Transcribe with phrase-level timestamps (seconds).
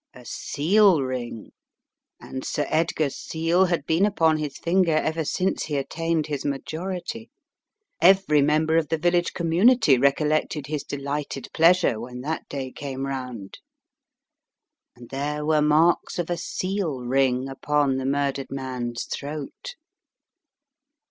[0.15, 1.51] A seal ring?
[2.19, 7.29] And Sir Edgar's seal had been upon his finger ever since he attained his majority!
[8.01, 13.59] Every member of the village community recollected his delighted pleasure when that day came round...•
[14.99, 19.75] And there were marks of a seal ring upon the murdered man's throat.